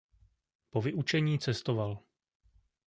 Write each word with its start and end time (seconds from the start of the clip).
Po 0.71 0.81
vyučení 0.81 1.39
cestoval. 1.39 1.99